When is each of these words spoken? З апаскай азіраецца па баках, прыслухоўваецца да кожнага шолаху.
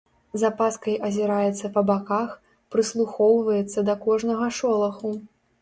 З 0.43 0.45
апаскай 0.47 0.95
азіраецца 1.09 1.71
па 1.75 1.83
баках, 1.91 2.33
прыслухоўваецца 2.77 3.87
да 3.91 3.99
кожнага 4.09 4.53
шолаху. 4.63 5.17